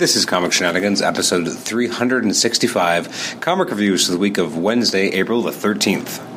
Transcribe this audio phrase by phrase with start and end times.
[0.00, 5.50] This is Comic Shenanigans, episode 365, comic reviews for the week of Wednesday, April the
[5.50, 6.29] 13th.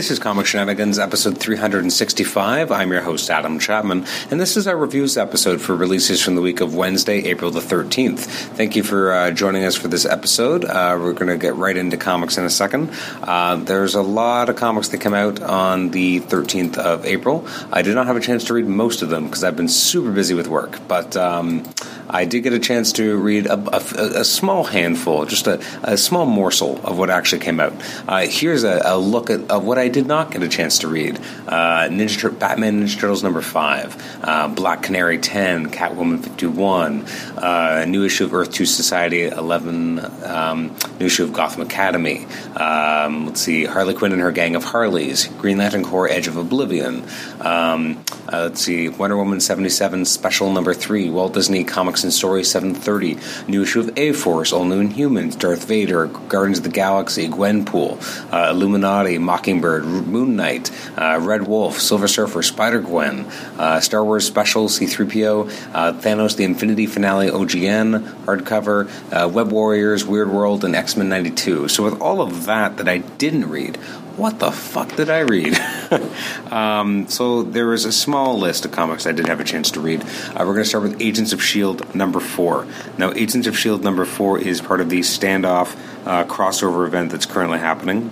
[0.00, 2.72] This is Comic Shenanigans, episode 365.
[2.72, 6.40] I'm your host, Adam Chapman, and this is our reviews episode for releases from the
[6.40, 8.20] week of Wednesday, April the 13th.
[8.20, 10.64] Thank you for uh, joining us for this episode.
[10.64, 12.88] Uh, we're going to get right into comics in a second.
[13.22, 17.46] Uh, there's a lot of comics that come out on the 13th of April.
[17.70, 20.12] I did not have a chance to read most of them because I've been super
[20.12, 21.70] busy with work, but um,
[22.08, 25.96] I did get a chance to read a, a, a small handful, just a, a,
[25.96, 27.74] small morsel of what actually came out.
[28.08, 31.88] Uh, here's a, look at what I did not get a chance to read: uh,
[31.88, 37.04] Ninja Batman Ninja Turtles number five, uh, Black Canary ten, Catwoman fifty one,
[37.36, 42.26] uh, new issue of Earth Two Society eleven, um, new issue of Gotham Academy.
[42.56, 46.36] Um, let's see, Harley Quinn and her gang of Harleys, Green Lantern Corps Edge of
[46.36, 47.04] Oblivion.
[47.40, 52.12] Um, uh, let's see, Wonder Woman seventy seven special number three, Walt Disney Comics and
[52.12, 56.64] Story seven thirty, new issue of A Force, All New Inhumans, Darth Vader, Guardians of
[56.64, 57.98] the Galaxy, Gwenpool,
[58.32, 59.79] uh, Illuminati, Mockingbird.
[59.82, 63.26] Moon Knight, uh, Red Wolf, Silver Surfer, Spider Gwen,
[63.58, 68.88] uh, Star Wars Special, C3PO, uh, Thanos the Infinity Finale OGN, hardcover,
[69.32, 71.68] Web Warriors, Weird World, and X Men 92.
[71.68, 73.78] So, with all of that that I didn't read,
[74.20, 75.58] what the fuck did I read?
[76.50, 79.80] um, so there was a small list of comics I did have a chance to
[79.80, 80.02] read.
[80.02, 81.84] Uh, we're going to start with Agents of S.H.I.E.L.D.
[81.94, 82.66] number four.
[82.98, 83.82] Now, Agents of S.H.I.E.L.D.
[83.82, 88.10] number four is part of the standoff uh, crossover event that's currently happening.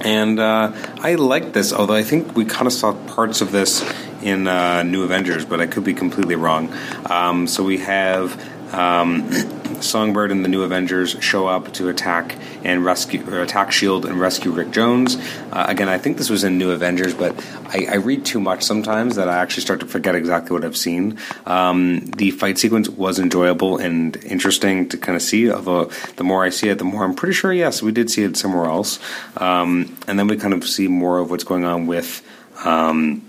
[0.00, 3.82] And uh, I like this, although I think we kind of saw parts of this
[4.22, 6.72] in uh, New Avengers, but I could be completely wrong.
[7.06, 8.38] Um, so we have
[8.74, 9.28] um,
[9.82, 14.18] Songbird and the New Avengers show up to attack and rescue, or attack Shield and
[14.18, 15.16] rescue Rick Jones.
[15.52, 17.34] Uh, again, I think this was in New Avengers, but
[17.68, 20.76] I, I, read too much sometimes that I actually start to forget exactly what I've
[20.76, 21.18] seen.
[21.44, 25.50] Um, the fight sequence was enjoyable and interesting to kind of see.
[25.50, 28.22] Although the more I see it, the more I'm pretty sure yes, we did see
[28.22, 28.98] it somewhere else.
[29.36, 32.22] Um, and then we kind of see more of what's going on with.
[32.64, 33.25] Um,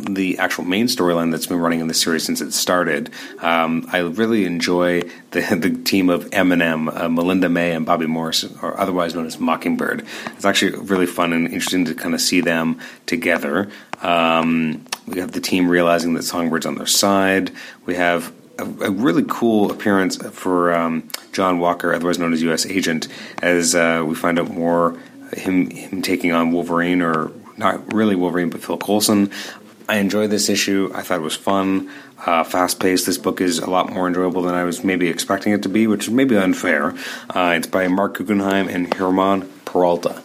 [0.00, 3.10] the actual main storyline that's been running in the series since it started.
[3.40, 8.44] Um, I really enjoy the the team of Eminem, uh, Melinda May, and Bobbi Morse,
[8.62, 10.06] or otherwise known as Mockingbird.
[10.26, 13.70] It's actually really fun and interesting to kind of see them together.
[14.02, 17.52] Um, we have the team realizing that Songbird's on their side.
[17.86, 22.66] We have a, a really cool appearance for um, John Walker, otherwise known as U.S.
[22.66, 23.08] Agent,
[23.42, 24.98] as uh, we find out more
[25.36, 29.30] him him taking on Wolverine or not really Wolverine, but Phil Coulson.
[29.88, 30.90] I enjoyed this issue.
[30.94, 31.90] I thought it was fun,
[32.24, 33.06] uh, fast paced.
[33.06, 35.86] This book is a lot more enjoyable than I was maybe expecting it to be,
[35.86, 36.94] which is maybe unfair.
[37.28, 40.22] Uh, it's by Marc Guggenheim and Herman Peralta.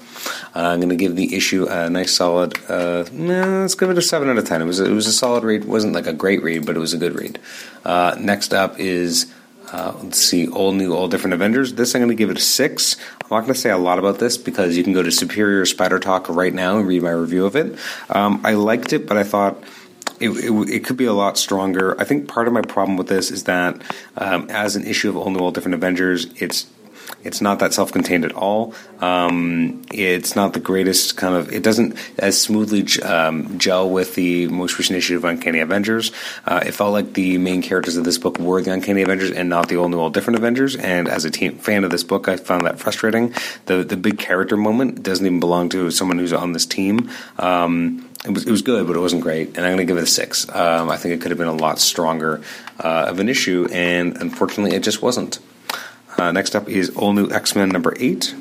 [0.55, 2.57] Uh, I'm going to give the issue a nice solid.
[2.69, 4.61] Uh, nah, let's give it a seven out of ten.
[4.61, 5.63] It was a, it was a solid read.
[5.63, 7.39] It wasn't like a great read, but it was a good read.
[7.85, 9.31] Uh, next up is
[9.71, 11.73] uh, let's see, all new, all different Avengers.
[11.73, 12.97] This I'm going to give it a six.
[13.21, 15.65] I'm not going to say a lot about this because you can go to Superior
[15.65, 17.77] Spider Talk right now and read my review of it.
[18.09, 19.63] Um, I liked it, but I thought
[20.19, 21.99] it, it, it, could be a lot stronger.
[21.99, 23.81] I think part of my problem with this is that
[24.17, 26.67] um, as an issue of all new, all different Avengers, it's
[27.23, 28.73] it's not that self-contained at all.
[28.99, 31.51] Um, it's not the greatest kind of.
[31.51, 36.11] It doesn't as smoothly um, gel with the most recent issue of Uncanny Avengers.
[36.45, 39.49] Uh, it felt like the main characters of this book were the Uncanny Avengers and
[39.49, 40.75] not the old new, all different Avengers.
[40.75, 43.33] And as a team, fan of this book, I found that frustrating.
[43.65, 47.09] The the big character moment doesn't even belong to someone who's on this team.
[47.37, 49.97] Um, it was, it was good, but it wasn't great, and I'm going to give
[49.97, 50.47] it a six.
[50.49, 52.41] Um, I think it could have been a lot stronger
[52.77, 55.39] uh, of an issue, and unfortunately, it just wasn't.
[56.19, 58.35] Uh, next up is All New X Men number eight.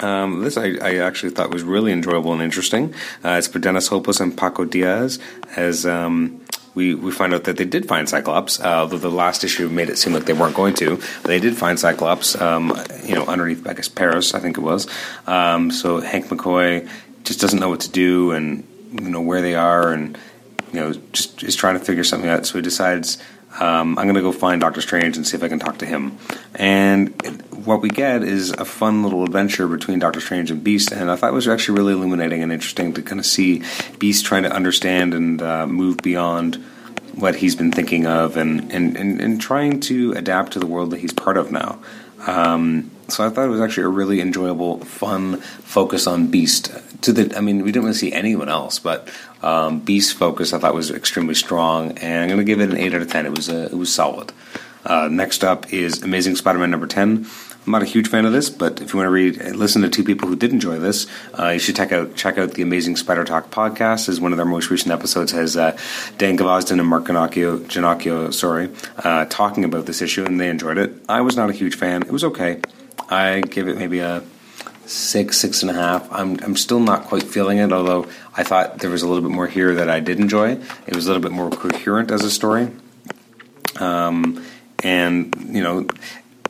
[0.00, 2.92] Um, this I, I, actually thought was really enjoyable and interesting.
[3.24, 5.20] Uh, it's for Dennis Hopeless and Paco Diaz
[5.56, 9.44] as um, we, we find out that they did find Cyclops, uh, although the last
[9.44, 11.00] issue made it seem like they weren't going to.
[11.22, 14.88] They did find Cyclops, um, you know, underneath, I guess, Paris, I think it was.
[15.28, 16.88] Um, so Hank McCoy
[17.22, 20.18] just doesn't know what to do and, you know, where they are and,
[20.72, 22.46] you know, just is trying to figure something out.
[22.46, 23.18] So he decides
[23.60, 25.86] um, I'm going to go find Doctor Strange and see if I can talk to
[25.86, 26.18] him.
[26.54, 31.10] And what we get is a fun little adventure between Doctor Strange and Beast, and
[31.10, 33.62] I thought it was actually really illuminating and interesting to kind of see
[33.98, 36.56] Beast trying to understand and uh, move beyond
[37.14, 40.90] what he's been thinking of and, and, and, and, trying to adapt to the world
[40.90, 41.80] that he's part of now.
[42.26, 46.72] Um, so I thought it was actually a really enjoyable, fun focus on Beast.
[47.04, 49.08] To the, I mean, we didn't really see anyone else, but
[49.42, 52.78] um, Beast focus I thought was extremely strong, and I'm going to give it an
[52.78, 53.26] eight out of ten.
[53.26, 54.32] It was a, it was solid.
[54.84, 57.26] Uh, next up is Amazing Spider-Man number ten.
[57.66, 59.88] I'm not a huge fan of this, but if you want to read, listen to
[59.88, 61.06] two people who did enjoy this,
[61.38, 64.08] uh, you should check out check out the Amazing Spider Talk podcast.
[64.08, 65.76] As one of their most recent episodes has uh,
[66.18, 68.68] Dan Gvozden and Mark Ginocchio, Ginocchio sorry,
[68.98, 70.92] uh, talking about this issue, and they enjoyed it.
[71.08, 72.02] I was not a huge fan.
[72.02, 72.60] It was okay.
[73.08, 74.22] I give it maybe a
[74.86, 76.10] six, six and a half.
[76.12, 79.34] I'm I'm still not quite feeling it, although I thought there was a little bit
[79.34, 80.52] more here that I did enjoy.
[80.86, 82.70] It was a little bit more coherent as a story.
[83.80, 84.44] Um,
[84.82, 85.86] and you know,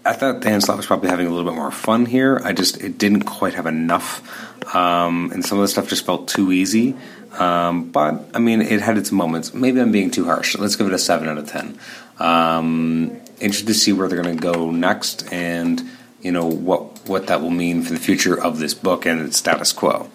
[0.04, 2.40] I thought Dan Slott was probably having a little bit more fun here.
[2.44, 6.28] I just it didn't quite have enough, um, and some of the stuff just felt
[6.28, 6.96] too easy.
[7.38, 9.54] Um, but I mean, it had its moments.
[9.54, 10.56] Maybe I'm being too harsh.
[10.56, 11.78] Let's give it a seven out of ten.
[12.19, 15.82] Um, interested to see where they're going to go next, and
[16.20, 19.36] you know what what that will mean for the future of this book and its
[19.36, 20.10] status quo.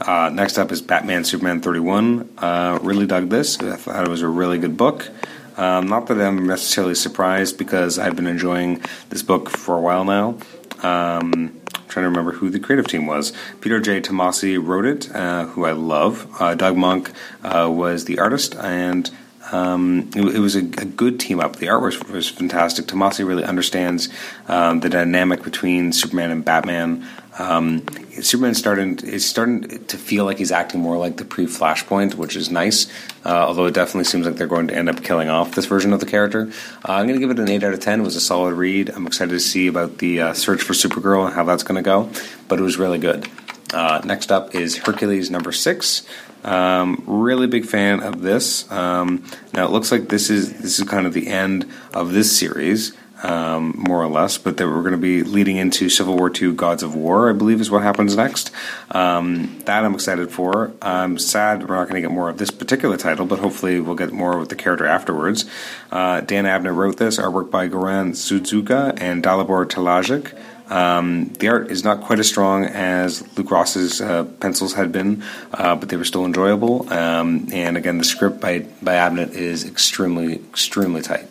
[0.00, 2.30] Uh, next up is Batman Superman 31.
[2.38, 3.58] Uh, really dug this.
[3.60, 5.08] I thought it was a really good book.
[5.56, 10.04] Um, not that I'm necessarily surprised because I've been enjoying this book for a while
[10.04, 10.38] now.
[10.82, 13.32] Um, trying to remember who the creative team was.
[13.60, 14.00] Peter J.
[14.00, 16.34] Tomasi wrote it, uh, who I love.
[16.40, 17.12] Uh, Doug Mahnke
[17.42, 19.10] uh, was the artist, and
[19.52, 21.56] um, it, it, was a, a, good team up.
[21.56, 22.86] The artwork was, fantastic.
[22.86, 24.08] Tomasi really understands
[24.48, 27.06] um, the dynamic between Superman and Batman.
[27.38, 27.86] Um,
[28.20, 32.50] Superman starting is starting to feel like he's acting more like the pre-Flashpoint, which is
[32.50, 32.86] nice.
[33.24, 35.94] Uh, although it definitely seems like they're going to end up killing off this version
[35.94, 36.50] of the character.
[36.86, 38.00] Uh, I'm going to give it an eight out of ten.
[38.00, 38.90] It was a solid read.
[38.90, 41.82] I'm excited to see about the uh, search for Supergirl and how that's going to
[41.82, 42.10] go.
[42.46, 43.26] But it was really good.
[43.72, 46.06] Uh, next up is Hercules number six.
[46.44, 48.70] Um, really big fan of this.
[48.70, 52.36] Um, now it looks like this is this is kind of the end of this
[52.36, 54.38] series, um, more or less.
[54.38, 57.34] But that we're going to be leading into Civil War II: Gods of War, I
[57.34, 58.50] believe, is what happens next.
[58.90, 60.72] Um, that I'm excited for.
[60.80, 63.94] I'm sad we're not going to get more of this particular title, but hopefully we'll
[63.94, 65.44] get more with the character afterwards.
[65.92, 67.18] Uh, Dan Abnett wrote this.
[67.18, 70.34] Artwork by Goran Sudzuka and Dalibor Talajic.
[70.70, 75.22] Um, the art is not quite as strong as Luke Ross's uh, pencils had been,
[75.52, 76.90] uh, but they were still enjoyable.
[76.92, 81.28] Um, and again, the script by by Abnett is extremely extremely tight.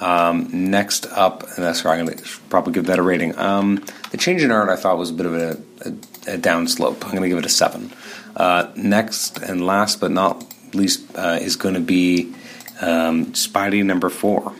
[0.00, 3.38] Um, next up, and that's where I'm going to probably give that a rating.
[3.38, 6.68] Um, the change in art I thought was a bit of a, a, a down
[6.68, 7.04] slope.
[7.04, 7.92] I'm going to give it a seven.
[8.34, 10.44] Uh, next and last but not
[10.74, 12.32] least uh, is going to be
[12.80, 14.54] um, Spidey number four.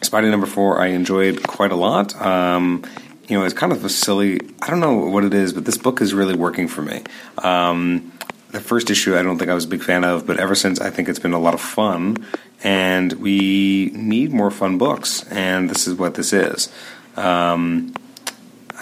[0.00, 2.20] Spidey number four I enjoyed quite a lot.
[2.20, 2.82] Um,
[3.30, 4.40] you know, it's kind of a silly.
[4.60, 7.02] I don't know what it is, but this book is really working for me.
[7.38, 8.12] Um,
[8.50, 10.80] the first issue, I don't think I was a big fan of, but ever since,
[10.80, 12.26] I think it's been a lot of fun.
[12.64, 16.70] And we need more fun books, and this is what this is.
[17.16, 17.94] Um,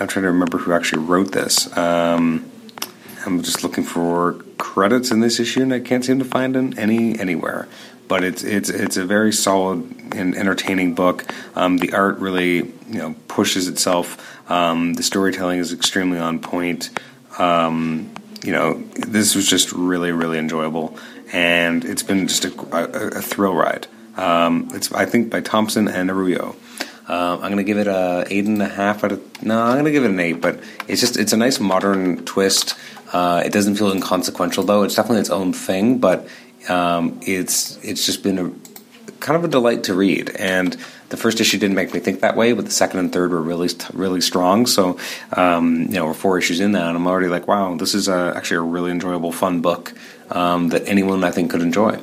[0.00, 1.76] I'm trying to remember who actually wrote this.
[1.76, 2.50] Um,
[3.24, 7.18] I'm just looking for credits in this issue, and I can't seem to find any
[7.18, 7.68] anywhere
[8.08, 11.30] but it's it's it's a very solid and entertaining book.
[11.54, 14.50] Um, the art really you know pushes itself.
[14.50, 16.90] Um, the storytelling is extremely on point.
[17.38, 18.10] Um,
[18.42, 20.98] you know, this was just really really enjoyable,
[21.32, 23.86] and it's been just a, a, a thrill ride.
[24.16, 26.56] Um, it's I think by Thompson and Arroyo.
[27.08, 29.62] Uh, I'm gonna give it a eight and a half out of no.
[29.62, 32.74] I'm gonna give it an eight, but it's just it's a nice modern twist.
[33.12, 34.82] Uh, it doesn't feel inconsequential though.
[34.82, 36.28] It's definitely its own thing, but
[36.68, 38.52] um, it's it's just been a
[39.20, 40.30] kind of a delight to read.
[40.36, 40.76] And
[41.08, 43.40] the first issue didn't make me think that way, but the second and third were
[43.40, 44.66] really really strong.
[44.66, 44.98] So
[45.32, 48.08] um, you know, we're four issues in now, and I'm already like, wow, this is
[48.08, 49.94] a, actually a really enjoyable, fun book
[50.30, 52.00] um, that anyone I think could enjoy.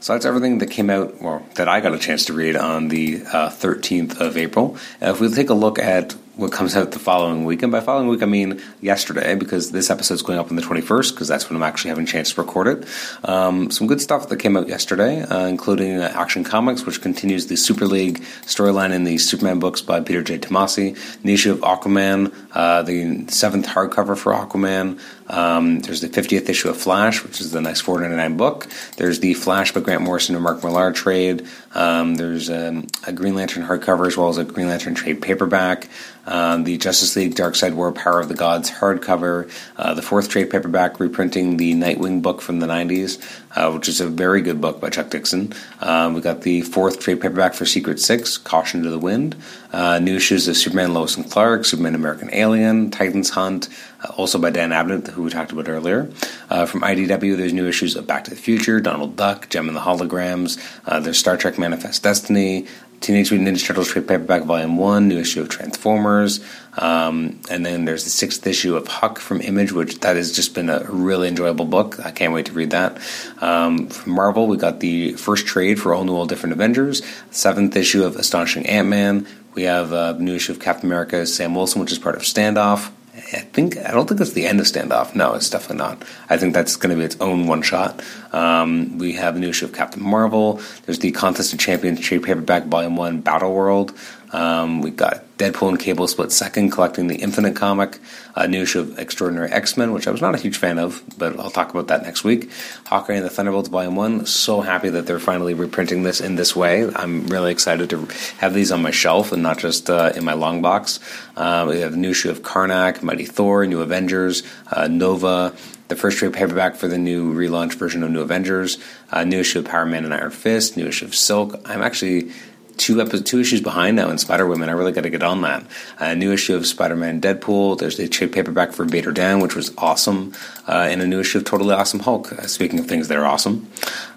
[0.00, 2.88] So that's everything that came out, or that I got a chance to read on
[2.88, 4.76] the uh, 13th of April.
[5.00, 7.64] If we take a look at what comes out the following week.
[7.64, 11.10] And by following week, I mean yesterday, because this episode's going up on the 21st,
[11.10, 12.88] because that's when I'm actually having a chance to record it.
[13.24, 17.48] Um, some good stuff that came out yesterday, uh, including uh, Action Comics, which continues
[17.48, 20.38] the Super League storyline in the Superman books by Peter J.
[20.38, 25.00] Tomasi, the issue of Aquaman, uh, the seventh hardcover for Aquaman.
[25.28, 28.66] Um, there's the 50th issue of Flash, which is the nice 4.99 book.
[28.96, 31.46] There's the Flash by Grant Morrison and Mark Millar trade.
[31.74, 35.88] Um, there's um, a Green Lantern hardcover as well as a Green Lantern trade paperback
[36.28, 40.50] um, the Justice League Darkseid War Power of the Gods hardcover, uh, the fourth trade
[40.50, 43.18] paperback reprinting the Nightwing book from the 90s,
[43.56, 45.54] uh, which is a very good book by Chuck Dixon.
[45.80, 49.36] Um, we got the fourth trade paperback for Secret Six, Caution to the Wind,
[49.72, 53.68] uh, new issues of Superman Lois and Clark, Superman American Alien, Titans Hunt,
[54.16, 56.10] also by Dan Abnett, who we talked about earlier.
[56.50, 59.76] Uh, from IDW, there's new issues of Back to the Future, Donald Duck, Jem and
[59.76, 62.66] the Holograms, uh, there's Star Trek Manifest Destiny,
[63.00, 66.44] Teenage Mutant Ninja Turtles trade paperback volume one, new issue of Transformers,
[66.78, 70.54] um, and then there's the sixth issue of Huck from Image, which that has just
[70.54, 72.04] been a really enjoyable book.
[72.04, 72.98] I can't wait to read that.
[73.40, 77.76] Um, from Marvel, we got the first trade for All New All Different Avengers, seventh
[77.76, 79.26] issue of Astonishing Ant Man.
[79.54, 82.90] We have a new issue of Captain America Sam Wilson, which is part of Standoff.
[83.32, 85.14] I think I don't think it's the end of Standoff.
[85.14, 86.02] No, it's definitely not.
[86.30, 88.02] I think that's going to be its own one shot.
[88.32, 90.60] Um, we have a new issue of Captain Marvel.
[90.86, 93.92] There's the Contest of Champions trade paperback volume one Battle World.
[94.32, 97.98] Um, we got Deadpool and Cable split second, collecting the Infinite comic,
[98.34, 101.02] a new issue of Extraordinary X Men, which I was not a huge fan of,
[101.16, 102.50] but I'll talk about that next week.
[102.86, 104.26] Hawkeye and the Thunderbolts Volume 1.
[104.26, 106.90] So happy that they're finally reprinting this in this way.
[106.92, 110.34] I'm really excited to have these on my shelf and not just uh, in my
[110.34, 110.98] long box.
[111.36, 114.42] Uh, we have a new issue of Karnak, Mighty Thor, New Avengers,
[114.72, 115.54] uh, Nova,
[115.86, 118.78] the first trade paperback for the new relaunch version of New Avengers,
[119.10, 121.60] a new issue of Power Man and Iron Fist, new issue of Silk.
[121.64, 122.32] I'm actually
[122.78, 124.68] two episodes, two issues behind now in Spider Woman.
[124.68, 125.64] I really got to get on that.
[125.98, 127.78] A new issue of Spider Man Deadpool.
[127.78, 130.32] There's the trade paperback for Vader Down, which was awesome,
[130.66, 132.32] uh, and a new issue of Totally Awesome Hulk.
[132.32, 133.70] Uh, speaking of things that are awesome,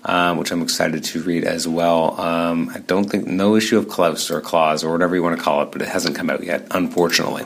[0.06, 2.20] um, which I'm excited to read as well.
[2.22, 5.44] Um, I don't think no issue of Klaus or Claus or whatever you want to
[5.44, 7.46] call it, but it hasn't come out yet, unfortunately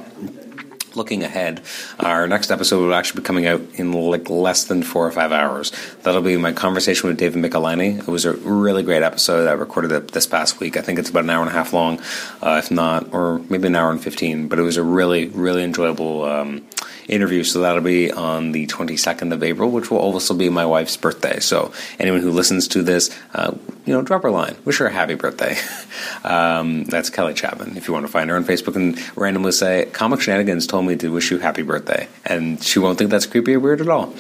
[0.95, 1.61] looking ahead,
[1.99, 5.31] our next episode will actually be coming out in like less than four or five
[5.31, 5.71] hours.
[6.03, 7.99] That'll be my conversation with David Michelinie.
[7.99, 9.47] It was a really great episode.
[9.47, 10.77] I recorded it this past week.
[10.77, 11.99] I think it's about an hour and a half long,
[12.41, 14.47] uh, if not, or maybe an hour and 15.
[14.47, 16.65] But it was a really, really enjoyable um,
[17.07, 17.43] interview.
[17.43, 21.39] So that'll be on the 22nd of April, which will also be my wife's birthday.
[21.39, 23.53] So anyone who listens to this, uh,
[23.85, 24.55] you know, drop her a line.
[24.65, 25.55] Wish her a happy birthday.
[26.23, 27.77] um, that's Kelly Chapman.
[27.77, 30.95] If you want to find her on Facebook and randomly say, Comic Shenanigans told me
[30.97, 32.07] to wish you happy birthday.
[32.25, 34.13] And she won't think that's creepy or weird at all.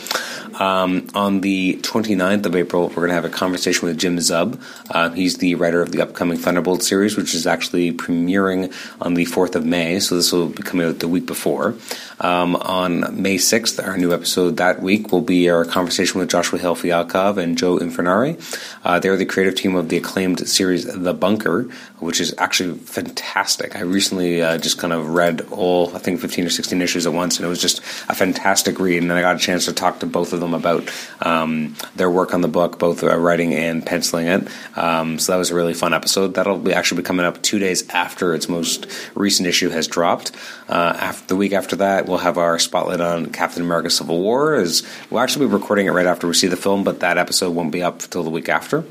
[0.59, 4.61] Um, on the 29th of April, we're going to have a conversation with Jim Zub.
[4.89, 9.25] Uh, he's the writer of the upcoming Thunderbolt series, which is actually premiering on the
[9.25, 9.99] 4th of May.
[9.99, 11.75] So this will be coming out the week before.
[12.19, 16.59] Um, on May 6th, our new episode that week will be our conversation with Joshua
[16.59, 18.39] Hale Fialkov and Joe Infurnari.
[18.85, 21.63] Uh, they're the creative team of the acclaimed series The Bunker,
[21.99, 23.75] which is actually fantastic.
[23.75, 27.13] I recently uh, just kind of read all, I think, 15 or 16 issues at
[27.13, 29.01] once, and it was just a fantastic read.
[29.01, 32.09] And then I got a chance to talk to both of them about um, their
[32.09, 34.47] work on the book, both uh, writing and penciling it.
[34.77, 36.35] Um, so that was a really fun episode.
[36.35, 40.31] That'll be actually be coming up two days after its most recent issue has dropped.
[40.67, 44.55] Uh, after the week after that, we'll have our spotlight on Captain America: Civil War.
[44.55, 47.51] Is we'll actually be recording it right after we see the film, but that episode
[47.51, 48.83] won't be up until the week after.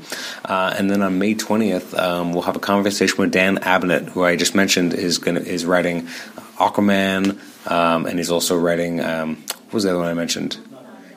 [0.55, 4.23] Uh, and then on May twentieth, um, we'll have a conversation with Dan Abnett, who
[4.23, 6.07] I just mentioned is going is writing
[6.57, 7.37] Aquaman,
[7.69, 9.35] um, and he's also writing um,
[9.65, 10.57] what was the other one I mentioned?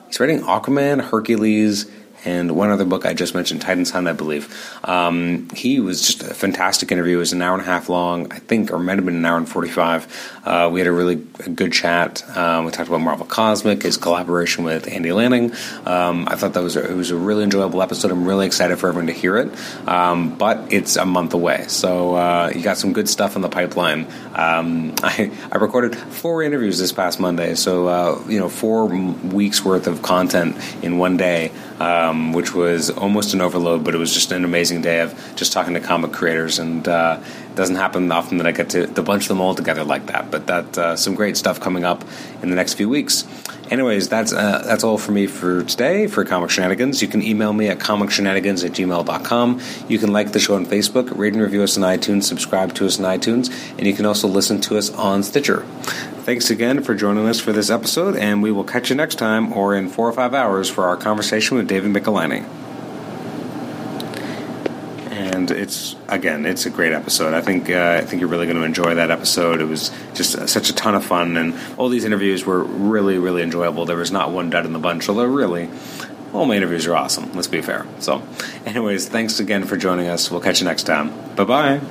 [0.07, 1.89] He's writing Aquaman, Hercules
[2.25, 4.53] and one other book I just mentioned, Titan's Hunt, I believe.
[4.83, 7.17] Um, he was just a fantastic interview.
[7.17, 9.25] It was an hour and a half long, I think, or might have been an
[9.25, 10.41] hour and 45.
[10.45, 12.23] Uh, we had a really good chat.
[12.37, 15.53] Um, we talked about Marvel Cosmic, his collaboration with Andy Lanning.
[15.85, 18.11] Um, I thought that was a, it was a really enjoyable episode.
[18.11, 19.51] I'm really excited for everyone to hear it.
[19.87, 23.49] Um, but it's a month away, so uh, you got some good stuff in the
[23.49, 24.07] pipeline.
[24.33, 29.63] Um, I, I, recorded four interviews this past Monday, so uh, you know, four weeks
[29.63, 31.51] worth of content in one day.
[31.79, 35.13] Um, um, which was almost an overload, but it was just an amazing day of
[35.35, 36.59] just talking to comic creators.
[36.59, 39.83] And uh, it doesn't happen often that I get to, to bunch them all together
[39.83, 40.31] like that.
[40.31, 42.03] But that uh, some great stuff coming up
[42.41, 43.25] in the next few weeks.
[43.69, 47.03] Anyways, that's uh, that's all for me for today for Comic Shenanigans.
[47.03, 49.61] You can email me at comicshenanigans at gmail.com.
[49.87, 52.87] You can like the show on Facebook, rate and review us on iTunes, subscribe to
[52.87, 55.67] us on iTunes, and you can also listen to us on Stitcher.
[56.23, 59.51] Thanks again for joining us for this episode, and we will catch you next time
[59.53, 62.45] or in four or five hours for our conversation with David Michelinie.
[65.09, 67.33] And it's again, it's a great episode.
[67.33, 69.61] I think uh, I think you're really going to enjoy that episode.
[69.61, 73.41] It was just such a ton of fun, and all these interviews were really, really
[73.41, 73.85] enjoyable.
[73.85, 75.69] There was not one dud in the bunch, although really,
[76.33, 77.31] all my interviews are awesome.
[77.33, 77.87] Let's be fair.
[77.99, 78.21] So,
[78.65, 80.29] anyways, thanks again for joining us.
[80.29, 81.09] We'll catch you next time.
[81.35, 81.81] Bye bye.